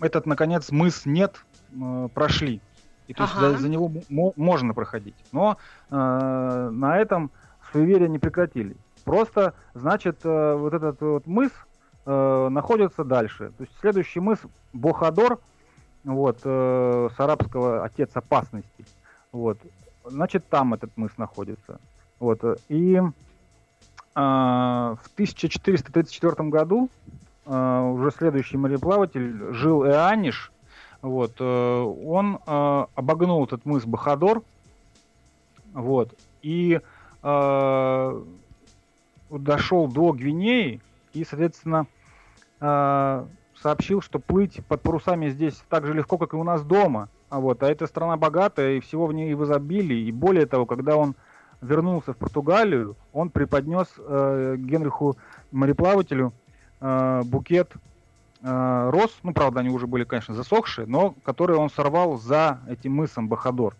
[0.00, 1.44] этот, наконец, мыс нет,
[2.14, 2.60] прошли.
[3.06, 3.32] И то ага.
[3.32, 5.14] есть за, за него можно проходить.
[5.32, 5.56] Но
[5.90, 7.30] на этом
[7.72, 8.76] суеверия не прекратились.
[9.08, 11.50] Просто, значит, э, вот этот вот мыс
[12.04, 13.52] э, находится дальше.
[13.56, 14.38] То есть следующий мыс
[14.74, 15.40] Бохадор,
[16.04, 18.84] вот, э, с арабского отец опасности.
[19.32, 19.58] Вот.
[20.04, 21.80] Значит, там этот мыс находится.
[22.20, 22.44] Вот.
[22.68, 23.02] И э,
[24.18, 26.88] в 1434 году
[27.46, 30.50] э, уже следующий мореплаватель жил Эаниш.
[31.02, 34.42] Вот, э, он э, обогнул этот мыс Бахадор.
[35.72, 36.12] Вот.
[36.42, 36.80] И
[37.22, 38.22] э,
[39.30, 40.80] дошел до Гвинеи
[41.12, 41.86] и, соответственно,
[42.60, 47.08] сообщил, что плыть под парусами здесь так же легко, как и у нас дома.
[47.30, 50.08] А вот, а эта страна богатая, и всего в ней в изобилии.
[50.08, 51.14] И более того, когда он
[51.60, 55.16] вернулся в Португалию, он преподнес э, Генриху
[55.50, 56.32] мореплавателю
[56.80, 57.70] э, букет
[58.42, 62.94] э, роз, ну, правда, они уже были, конечно, засохшие, но которые он сорвал за этим
[62.94, 63.74] мысом Бахадор.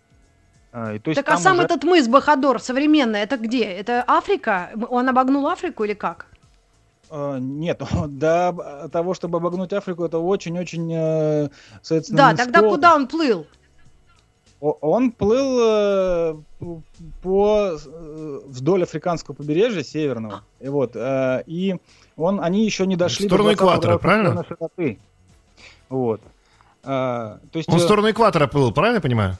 [0.71, 1.65] А, и, то есть, так а сам уже...
[1.65, 3.65] этот мыс Бахадор современный, это где?
[3.65, 4.69] Это Африка?
[4.89, 6.27] Он обогнул Африку или как?
[7.09, 13.07] Uh, нет, до того, чтобы обогнуть Африку, это очень-очень, uh, соответственно, Да, тогда куда он
[13.07, 13.47] плыл?
[14.61, 16.43] Он плыл uh,
[17.21, 17.77] по
[18.45, 21.77] вдоль африканского побережья северного, и вот, и
[22.17, 24.43] он, они еще не дошли в сторону экватора, правильно?
[24.45, 24.99] Широты.
[25.87, 26.21] Вот.
[26.81, 29.37] То есть, он в сторону экватора плыл, правильно я понимаю?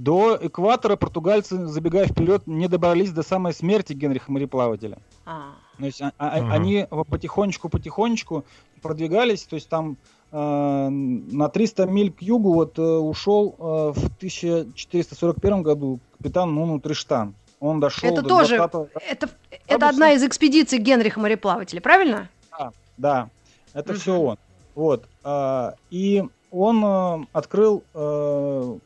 [0.00, 4.96] До экватора португальцы, забегая вперед, не добрались до самой смерти Генриха мореплавателя.
[5.26, 5.52] А.
[5.78, 8.44] То есть а, а, они потихонечку-потихонечку
[8.80, 9.94] продвигались, то есть там э,
[10.32, 13.62] на 300 миль к югу вот э, ушел э,
[13.98, 17.34] в 1441 году капитан Нуну Триштан.
[17.58, 19.28] Он дошел это до тоже, 20 это,
[19.66, 22.28] это одна из экспедиций Генриха мореплавателя, правильно?
[22.56, 23.30] Да, да,
[23.74, 23.98] это угу.
[23.98, 24.38] все он.
[24.74, 28.78] Вот, э, и он э, открыл э,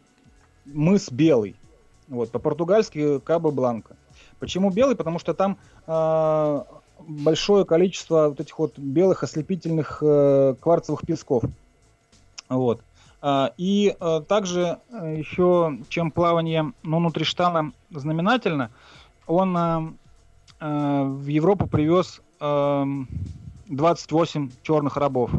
[0.66, 1.56] мыс белый.
[2.08, 3.96] Вот, по-португальски Кабо Бланка.
[4.38, 4.96] Почему белый?
[4.96, 6.62] Потому что там э,
[7.06, 11.44] большое количество вот этих вот белых ослепительных э, кварцевых песков.
[12.48, 12.80] Вот.
[13.22, 18.70] Э, и э, также э, еще, чем плавание ну, внутри штана знаменательно,
[19.26, 19.80] он э,
[20.60, 22.84] в Европу привез э,
[23.66, 25.30] 28 черных рабов.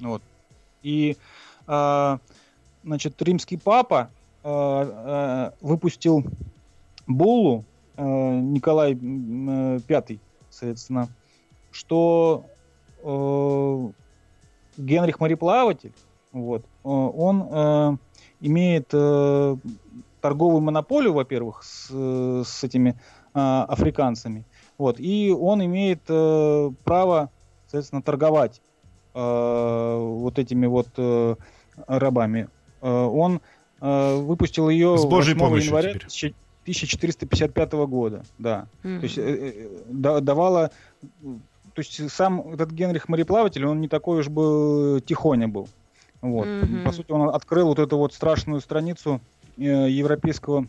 [0.00, 0.22] Вот.
[0.82, 1.16] И
[1.66, 4.08] значит, римский папа
[4.42, 6.24] выпустил
[7.06, 7.64] буллу
[7.98, 10.18] Николай V,
[10.58, 11.08] соответственно,
[11.70, 12.46] что
[14.76, 15.92] Генрих мореплаватель,
[16.32, 17.98] вот, он
[18.40, 22.98] имеет торговую монополию, во-первых, с, с этими
[23.32, 24.44] африканцами,
[24.78, 27.30] вот, и он имеет право,
[27.66, 28.60] соответственно, торговать
[29.14, 30.88] вот этими вот
[31.86, 32.48] рабами.
[32.80, 33.40] Он
[33.80, 36.34] Э, выпустил ее С Божьей 8 января теперь.
[36.72, 38.66] 1455 года, да.
[38.82, 38.98] Mm-hmm.
[38.98, 40.70] То есть э, э давала,
[41.20, 45.68] то есть сам этот Генрих мореплаватель, он не такой уж был тихоня был.
[46.20, 46.46] Вот.
[46.46, 46.84] Mm-hmm.
[46.84, 49.20] По сути, он открыл вот эту вот страшную страницу
[49.56, 50.66] э, европейского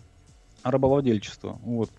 [0.63, 1.59] рабовладельчества.
[1.63, 1.89] Вот.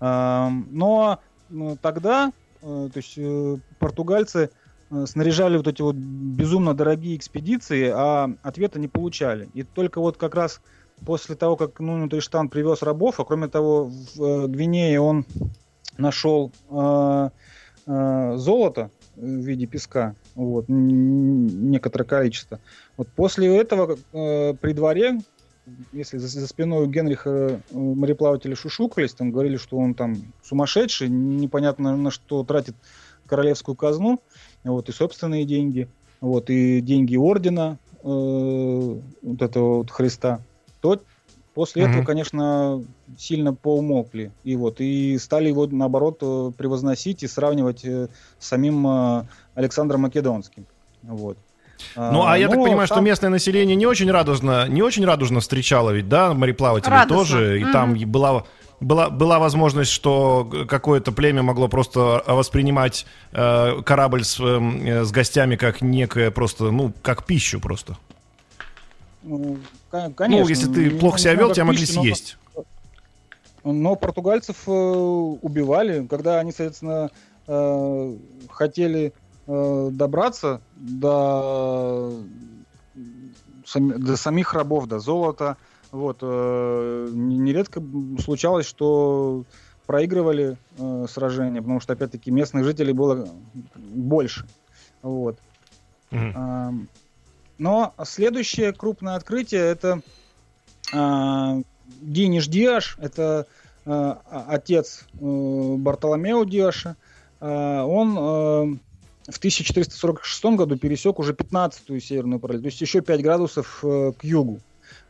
[0.00, 1.20] Э, но
[1.50, 4.50] э, тогда, э, то есть э, португальцы
[4.90, 9.48] Э, снаряжали вот эти вот безумно дорогие экспедиции, а ответа не получали.
[9.54, 10.60] И только вот как раз
[11.04, 15.24] после того, как Нуну Триштан привез рабов, а кроме того, в э, Гвинее он
[15.96, 17.30] нашел э,
[17.86, 22.60] э, золото в виде песка, вот, некоторое количество.
[22.96, 25.20] Вот после этого э, при дворе,
[25.92, 31.08] если за, за спиной у Генриха э, мореплаватели шушукались, там говорили, что он там сумасшедший,
[31.08, 32.76] непонятно на что тратит
[33.26, 34.20] королевскую казну,
[34.64, 35.88] вот, и собственные деньги,
[36.20, 40.40] вот, и деньги ордена э, вот этого вот Христа,
[40.96, 41.04] то
[41.54, 41.90] после mm-hmm.
[41.90, 42.84] этого, конечно,
[43.18, 44.30] сильно поумолкли.
[44.44, 49.24] И вот, и стали его, наоборот, э, превозносить и сравнивать э, с самим э,
[49.54, 50.66] Александром Македонским.
[51.02, 51.36] Вот.
[51.94, 52.96] Ну, а, а я так понимаю, там...
[52.96, 57.16] что местное население не очень радужно, не очень радужно встречало ведь, да, мореплавателей Радостно.
[57.16, 57.72] тоже, и mm-hmm.
[57.72, 58.44] там была
[58.80, 65.56] была, была возможность, что какое-то племя могло просто воспринимать э, корабль с, э, с гостями
[65.56, 67.96] как некое просто, ну, как пищу просто.
[69.92, 70.44] Ну, конечно.
[70.44, 72.36] Ну, если ты плохо себя вел, тебя могли съесть.
[73.64, 77.10] Но, но португальцев э, убивали, когда они, соответственно,
[77.46, 78.16] э,
[78.50, 79.12] хотели
[79.46, 82.12] э, добраться до,
[83.74, 85.56] до самих рабов, до золота.
[85.90, 87.82] Вот, э, нередко
[88.22, 89.44] случалось, что
[89.86, 93.26] проигрывали э, сражения, потому что, опять-таки, местных жителей было
[93.74, 94.46] больше.
[95.02, 95.38] Вот.
[96.10, 96.86] Mm-hmm.
[97.58, 100.00] Но следующее крупное открытие это
[100.92, 101.62] э,
[102.00, 103.46] Диниш Диаш, это
[103.84, 104.14] э,
[104.48, 106.96] отец э, Бартоломео Диаша.
[107.40, 108.78] Э, он э,
[109.30, 114.24] в 1446 году пересек уже 15-ю северную параллель, то есть еще 5 градусов э, к
[114.24, 114.60] югу.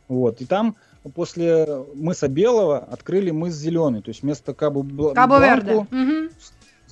[0.07, 0.41] Вот.
[0.41, 0.75] И там
[1.13, 5.75] после мыса Белого открыли мыс Зеленый, то есть вместо Кабо, Кабо Верде.
[5.75, 6.29] Угу.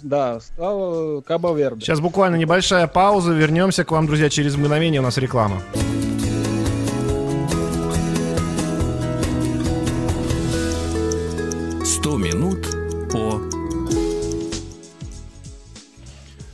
[0.01, 1.85] Да, стало Кабо Верде.
[1.85, 3.33] Сейчас буквально небольшая пауза.
[3.33, 5.01] Вернемся к вам, друзья, через мгновение.
[5.01, 5.61] У нас реклама.
[11.83, 12.67] Сто минут
[13.11, 13.41] по...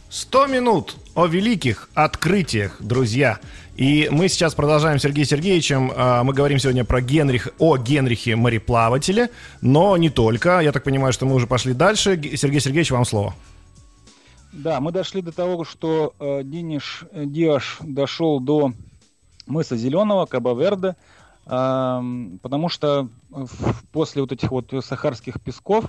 [0.10, 3.39] Сто минут о великих открытиях, друзья.
[3.76, 5.92] И мы сейчас продолжаем с Сергеем Сергеевичем.
[5.96, 9.32] А, мы говорим сегодня про Генрих, о Генрихе мореплавателе,
[9.62, 10.60] но не только.
[10.60, 12.22] Я так понимаю, что мы уже пошли дальше.
[12.36, 13.34] Сергей Сергеевич, вам слово.
[14.52, 18.74] Да, мы дошли до того, что э, Диниш э, Диаш дошел до
[19.48, 20.96] мыса Зеленого, Кабаверде,
[21.48, 22.02] э,
[22.44, 23.10] потому что
[23.92, 25.86] после вот этих вот сахарских песков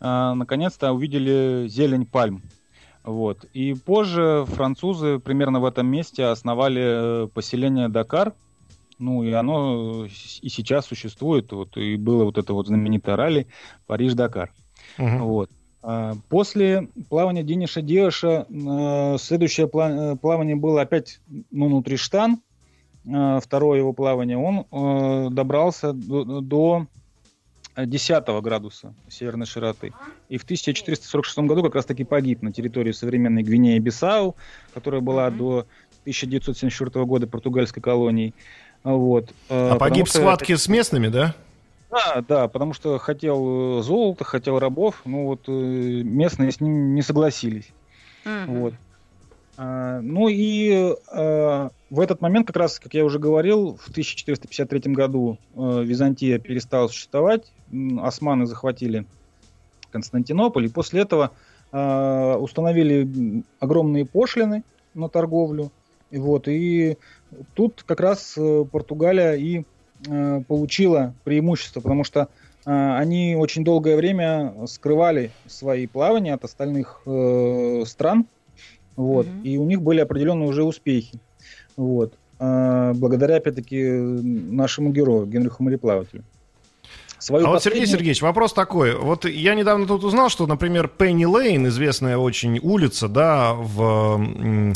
[0.00, 2.42] э, наконец-то увидели зелень пальм.
[3.04, 3.44] Вот.
[3.52, 8.32] И позже французы примерно в этом месте основали э, поселение Дакар.
[8.98, 11.50] Ну и оно и сейчас существует.
[11.50, 13.48] Вот, и было вот это вот знаменитое ралли
[13.86, 14.52] Париж-Дакар.
[14.98, 15.18] Угу.
[15.18, 15.50] Вот.
[15.82, 22.40] А после плавания Дениша Диаша э, следующее э, плавание было опять ну, внутри штан.
[23.04, 24.38] Второе его плавание.
[24.38, 26.86] Он добрался до
[27.76, 29.92] 10 градуса северной широты.
[30.28, 34.34] И в 1446 году как раз-таки погиб на территории современной Гвинеи-Бисау,
[34.74, 35.36] которая была mm-hmm.
[35.36, 35.66] до
[36.02, 38.34] 1974 года португальской колонией.
[38.84, 39.32] Вот.
[39.48, 40.18] А погиб что...
[40.18, 41.34] в схватке с местными, да?
[41.90, 46.94] Да, да, потому что хотел э, золото, хотел рабов, ну вот э, местные с ним
[46.94, 47.68] не согласились.
[48.24, 48.46] Mm-hmm.
[48.46, 48.74] Вот.
[49.58, 54.92] А, ну и а, в этот момент, как раз, как я уже говорил, в 1453
[54.92, 57.52] году а, Византия перестала существовать,
[58.00, 59.06] османы захватили
[59.90, 61.32] Константинополь, и после этого
[61.72, 64.62] установили огромные пошлины
[64.94, 65.70] на торговлю.
[66.10, 66.98] И, вот, и
[67.54, 69.64] тут как раз э, Португалия и
[70.48, 72.28] получила преимущество, потому что
[72.64, 78.26] они очень долгое время скрывали свои плавания от остальных э, стран,
[78.96, 79.26] вот.
[79.26, 79.42] Mm-hmm.
[79.44, 81.18] И у них были определенные уже успехи.
[81.76, 82.14] Вот.
[82.38, 86.24] А, благодаря, опять-таки, нашему герою, Генриху мореплавателю.
[87.22, 87.52] Свою а последнюю...
[87.52, 88.96] вот, Сергей Сергеевич, вопрос такой.
[88.96, 94.74] Вот я недавно тут узнал, что, например, Пенни Лейн, известная очень улица, да, в,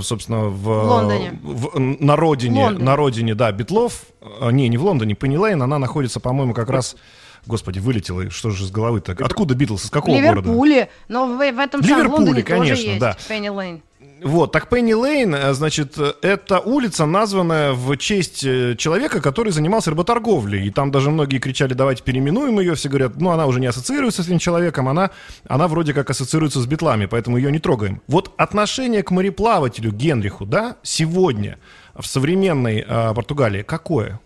[0.00, 0.68] собственно, в...
[0.68, 1.38] Лондоне.
[1.42, 2.84] В, на родине, Лондон.
[2.84, 4.06] на родине, да, Битлов.
[4.40, 6.96] А, не, не в Лондоне, Пенни Лейн, она находится, по-моему, как раз
[7.44, 9.12] Господи, вылетело, что же с головы-то?
[9.20, 10.48] Откуда Битлз, из какого Ливерпуле, города?
[10.48, 13.16] Ливерпуле, но в, в этом самом Лондоне конечно, тоже есть да.
[13.28, 13.82] Пенни Лейн.
[14.24, 19.90] Вот, так Пенни Лейн, э, значит, это улица, названная в честь э, человека, который занимался
[19.90, 20.66] рыботорговлей.
[20.66, 22.74] И там даже многие кричали, давайте переименуем ее.
[22.74, 25.10] Все говорят, ну, она уже не ассоциируется с этим человеком, она,
[25.48, 28.00] она вроде как ассоциируется с битлами, поэтому ее не трогаем.
[28.06, 31.58] Вот отношение к мореплавателю Генриху, да, сегодня
[31.94, 34.20] в современной э, Португалии какое?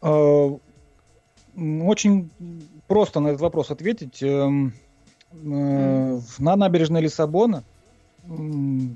[0.00, 0.56] А,
[1.56, 2.30] очень
[2.86, 4.22] просто на этот вопрос ответить.
[4.22, 4.72] Эм,
[5.32, 7.64] э, на набережной Лиссабона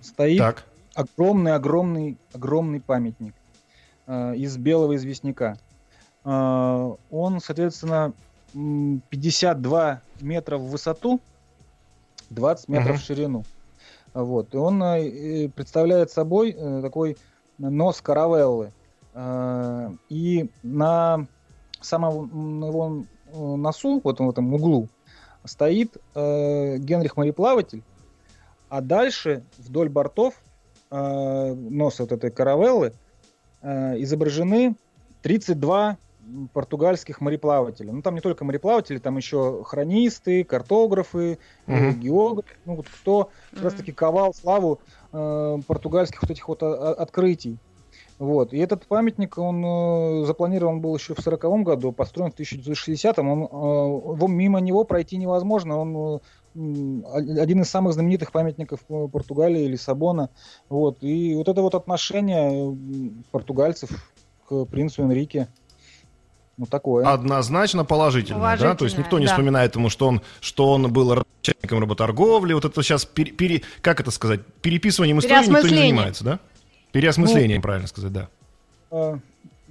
[0.03, 0.65] стоит
[0.95, 3.35] огромный, огромный, огромный памятник
[4.07, 5.57] э, из белого известняка.
[6.25, 8.13] Э, он, соответственно,
[8.53, 11.21] 52 метра в высоту,
[12.31, 12.99] 20 метров uh-huh.
[12.99, 13.45] в ширину.
[14.13, 14.55] Вот.
[14.55, 14.81] И он
[15.53, 17.17] представляет собой такой
[17.59, 18.73] нос каравеллы.
[20.09, 21.27] И на
[21.81, 24.89] самом его э, носу, вот в этом углу,
[25.45, 27.83] стоит э, Генрих Мореплаватель,
[28.71, 30.35] а дальше вдоль бортов
[30.91, 32.95] э, носа вот этой каравеллы
[33.61, 34.77] э, изображены
[35.23, 35.99] 32
[36.53, 37.93] португальских мореплавателя.
[37.93, 41.95] Ну, там не только мореплаватели, там еще хронисты, картографы, mm-hmm.
[41.95, 43.55] географы, ну, вот кто mm-hmm.
[43.55, 44.81] как раз-таки ковал славу
[45.13, 47.59] э, португальских вот этих вот а, открытий.
[48.21, 48.53] Вот.
[48.53, 53.29] И этот памятник, он э, запланирован был еще в 40 году, построен в 1960-м.
[53.29, 55.79] Он, э, мимо него пройти невозможно.
[55.79, 56.19] Он э,
[56.55, 58.81] один из самых знаменитых памятников
[59.13, 60.31] Португалии, Лиссабона.
[60.69, 60.99] Вот.
[61.03, 62.77] И вот это вот отношение
[63.31, 63.91] португальцев
[64.49, 65.49] к принцу Энрике.
[66.57, 67.07] Ну, такое.
[67.07, 68.75] Однозначно положительно, да?
[68.75, 69.33] То есть никто не да.
[69.33, 72.53] вспоминает ему, что он, что он был начальником работорговли.
[72.53, 76.41] Вот это сейчас, пере, пере, как это сказать, переписыванием истории никто не занимается, да?
[76.93, 78.29] Переосмыслением, ну, правильно сказать, да.
[78.91, 79.19] Э,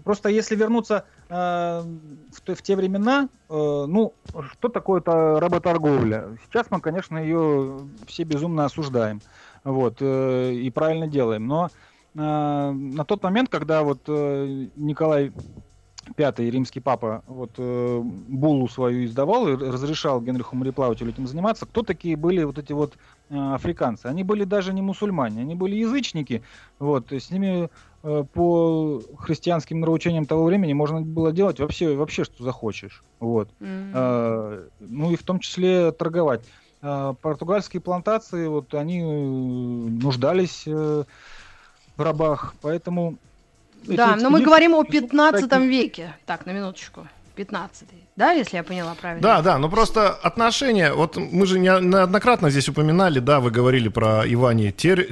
[0.03, 4.13] просто если вернуться э, в, в те времена, э, ну,
[4.51, 6.37] что такое-то работорговля?
[6.45, 9.21] Сейчас мы, конечно, ее все безумно осуждаем.
[9.63, 11.47] Вот, э, и правильно делаем.
[11.47, 11.69] Но
[12.15, 15.31] э, на тот момент, когда вот э, Николай
[16.15, 21.83] пятый римский папа вот э, буллу свою издавал и разрешал Генриху мореплавателю этим заниматься, кто
[21.83, 22.95] такие были вот эти вот
[23.29, 24.07] э, африканцы?
[24.07, 26.43] Они были даже не мусульмане, они были язычники,
[26.79, 27.69] вот, с ними
[28.01, 33.91] по христианским нравоучениям того времени можно было делать вообще, вообще что захочешь, вот, mm-hmm.
[33.93, 36.41] э, ну и в том числе торговать.
[36.81, 41.03] Э, португальские плантации, вот, они э, нуждались э,
[41.97, 43.17] в рабах, поэтому
[43.85, 46.13] да, но мы говорим о 15 веке.
[46.25, 47.07] Так, на минуточку.
[47.35, 47.87] 15
[48.19, 49.21] да, если я поняла правильно?
[49.21, 54.23] Да, да, но просто отношения, вот мы же неоднократно здесь упоминали, да, вы говорили про
[54.27, 55.07] Иване Тер...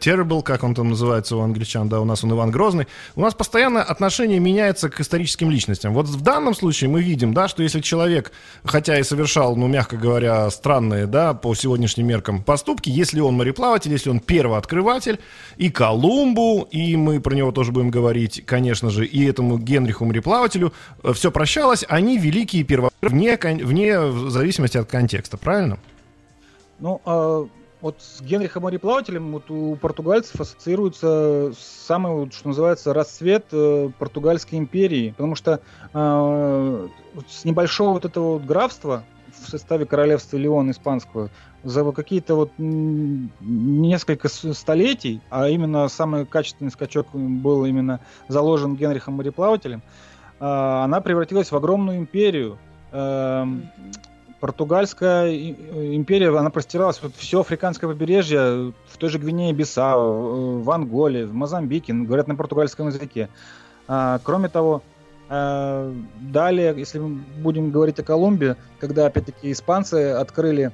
[0.00, 2.88] Terrible, как он там называется у англичан, да, у нас он Иван Грозный.
[3.14, 5.94] У нас постоянно отношение меняется к историческим личностям.
[5.94, 8.32] Вот в данном случае мы видим, да, что если человек,
[8.64, 13.92] хотя и совершал, ну, мягко говоря, странные, да, по сегодняшним меркам поступки, если он мореплаватель,
[13.92, 15.20] если он первооткрыватель,
[15.58, 20.72] и Колумбу, и мы про него тоже будем говорить, конечно же, и этому Генриху мореплавателю,
[21.04, 22.18] э, все прощалось, они
[22.48, 25.78] великие первооткрыватели вне, вне зависимости от контекста, правильно?
[26.78, 27.46] Ну, а
[27.80, 34.58] вот с Генрихом мореплавателем вот у португальцев ассоциируется самый, вот, что называется, расцвет э, португальской
[34.58, 35.60] империи, потому что
[35.92, 36.88] э,
[37.28, 39.04] с небольшого вот этого вот графства
[39.44, 41.30] в составе королевства Леон испанского
[41.62, 49.80] за какие-то вот несколько столетий, а именно самый качественный скачок был именно заложен Генрихом мореплавателем,
[49.80, 50.07] э,
[50.40, 52.58] она превратилась в огромную империю.
[52.92, 53.44] Э,
[54.40, 60.62] Португальская э, империя, она простиралась вот все африканское побережье, в той же Гвинее Бисау, э,
[60.62, 63.28] в Анголе, в Мозамбике, говорят на португальском языке.
[63.88, 64.82] А, кроме того,
[65.28, 70.72] далее, если мы будем говорить о Колумбии, когда опять-таки испанцы открыли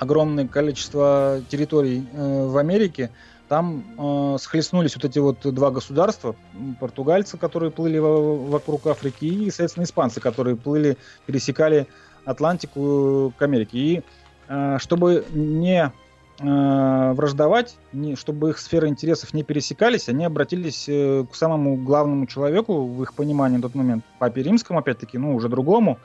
[0.00, 3.10] огромное количество территорий э, в Америке,
[3.50, 6.36] там э, схлестнулись вот эти вот два государства,
[6.78, 10.96] португальцы, которые плыли вокруг Африки, и, соответственно, испанцы, которые плыли,
[11.26, 11.88] пересекали
[12.24, 13.78] Атлантику к Америке.
[13.78, 14.02] И
[14.46, 15.92] э, чтобы не
[16.38, 22.26] э, враждовать, не, чтобы их сферы интересов не пересекались, они обратились э, к самому главному
[22.26, 25.98] человеку в их понимании на тот момент, папе римскому, опять-таки, ну, уже другому,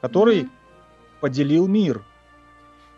[0.00, 0.50] который mm-hmm.
[1.20, 2.02] поделил мир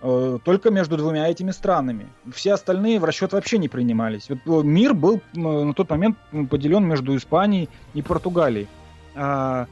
[0.01, 2.07] только между двумя этими странами.
[2.35, 4.29] Все остальные в расчет вообще не принимались.
[4.47, 6.17] Вот мир был на тот момент
[6.49, 8.69] поделен между Испанией и Португалией.
[9.15, 9.67] А,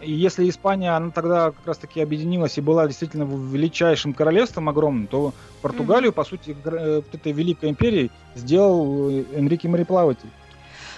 [0.00, 5.34] и если Испания, она тогда как раз-таки объединилась и была действительно величайшим королевством огромным, то
[5.62, 6.14] Португалию, mm-hmm.
[6.14, 10.30] по сути, э, вот этой великой империей сделал э, Энрике Мореплаватель.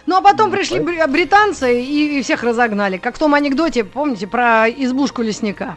[0.07, 2.97] Ну, а потом пришли британцы и всех разогнали.
[2.97, 5.76] Как в том анекдоте, помните, про избушку лесника.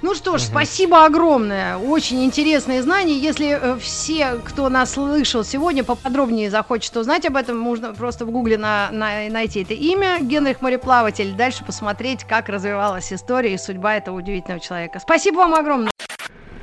[0.00, 0.50] Ну что ж, угу.
[0.50, 1.76] спасибо огромное.
[1.76, 3.18] Очень интересные знания.
[3.18, 8.30] Если э, все, кто нас слышал сегодня, поподробнее захочет узнать об этом, можно просто в
[8.30, 11.34] гугле на, на, найти это имя Генрих Мореплаватель.
[11.34, 15.00] Дальше посмотреть, как развивалась история и судьба этого удивительного человека.
[15.00, 15.90] Спасибо вам огромное.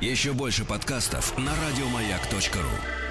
[0.00, 3.05] Еще больше подкастов на радиомаяк.ру